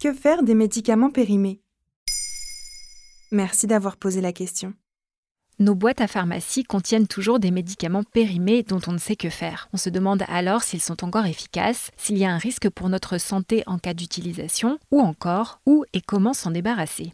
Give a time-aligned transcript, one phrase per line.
[0.00, 1.60] Que faire des médicaments périmés?
[3.32, 4.72] Merci d'avoir posé la question.
[5.58, 9.68] Nos boîtes à pharmacie contiennent toujours des médicaments périmés dont on ne sait que faire.
[9.72, 13.18] On se demande alors s'ils sont encore efficaces, s'il y a un risque pour notre
[13.18, 17.12] santé en cas d'utilisation, ou encore où et comment s'en débarrasser.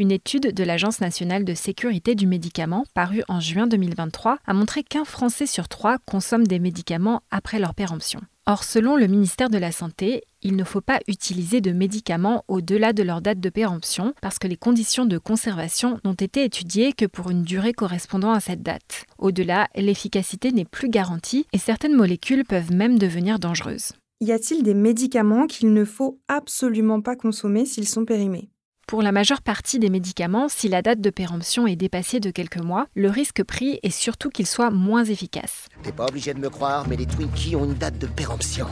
[0.00, 4.84] Une étude de l'Agence nationale de sécurité du médicament, parue en juin 2023, a montré
[4.84, 8.20] qu'un Français sur trois consomme des médicaments après leur péremption.
[8.46, 12.92] Or, selon le ministère de la Santé, il ne faut pas utiliser de médicaments au-delà
[12.92, 17.04] de leur date de péremption parce que les conditions de conservation n'ont été étudiées que
[17.04, 19.04] pour une durée correspondant à cette date.
[19.18, 23.94] Au-delà, l'efficacité n'est plus garantie et certaines molécules peuvent même devenir dangereuses.
[24.20, 28.48] Y a-t-il des médicaments qu'il ne faut absolument pas consommer s'ils sont périmés?
[28.88, 32.62] Pour la majeure partie des médicaments, si la date de péremption est dépassée de quelques
[32.62, 35.68] mois, le risque pris est surtout qu'ils soient moins efficaces.
[35.82, 38.66] T'es pas obligé de me croire, mais les Twinkies ont une date de péremption.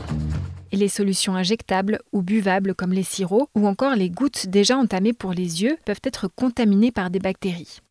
[0.71, 5.13] Et les solutions injectables ou buvables comme les sirops ou encore les gouttes déjà entamées
[5.13, 7.81] pour les yeux peuvent être contaminées par des bactéries.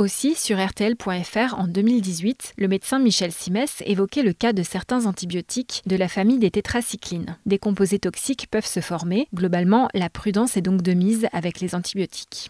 [0.00, 5.82] Aussi, sur RTL.fr en 2018, le médecin Michel Simès évoquait le cas de certains antibiotiques
[5.84, 7.36] de la famille des tétracyclines.
[7.44, 9.28] Des composés toxiques peuvent se former.
[9.34, 12.48] Globalement, la prudence est donc de mise avec les antibiotiques.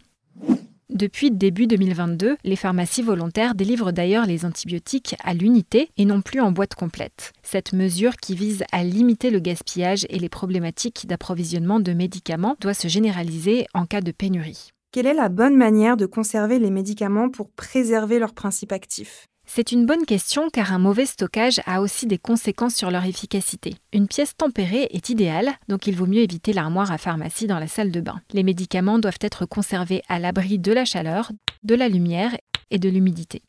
[0.91, 6.39] Depuis début 2022, les pharmacies volontaires délivrent d'ailleurs les antibiotiques à l'unité et non plus
[6.39, 7.33] en boîte complète.
[7.43, 12.75] Cette mesure qui vise à limiter le gaspillage et les problématiques d'approvisionnement de médicaments doit
[12.75, 14.71] se généraliser en cas de pénurie.
[14.93, 19.29] Quelle est la bonne manière de conserver les médicaments pour préserver leurs principes actifs?
[19.47, 23.77] C'est une bonne question car un mauvais stockage a aussi des conséquences sur leur efficacité.
[23.93, 27.69] Une pièce tempérée est idéale, donc il vaut mieux éviter l'armoire à pharmacie dans la
[27.69, 28.21] salle de bain.
[28.33, 31.31] Les médicaments doivent être conservés à l'abri de la chaleur,
[31.63, 32.37] de la lumière
[32.73, 33.43] et de l'humidité.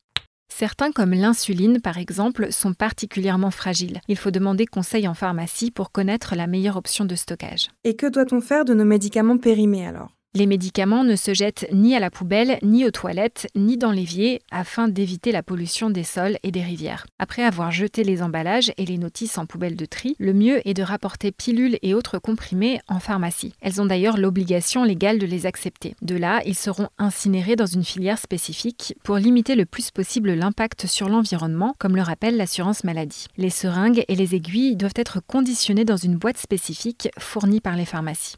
[0.53, 3.99] Certains, comme l'insuline par exemple, sont particulièrement fragiles.
[4.07, 7.71] Il faut demander conseil en pharmacie pour connaître la meilleure option de stockage.
[7.83, 10.11] Et que doit-on faire de nos médicaments périmés alors?
[10.33, 14.41] Les médicaments ne se jettent ni à la poubelle, ni aux toilettes, ni dans l'évier,
[14.49, 17.05] afin d'éviter la pollution des sols et des rivières.
[17.19, 20.73] Après avoir jeté les emballages et les notices en poubelle de tri, le mieux est
[20.73, 23.53] de rapporter pilules et autres comprimés en pharmacie.
[23.59, 25.95] Elles ont d'ailleurs l'obligation légale de les accepter.
[26.01, 30.87] De là, ils seront incinérés dans une filière spécifique pour limiter le plus possible l'impact
[30.87, 33.27] sur l'environnement, comme le rappelle l'assurance maladie.
[33.35, 37.85] Les seringues et les aiguilles doivent être conditionnées dans une boîte spécifique fournie par les
[37.85, 38.37] pharmacies.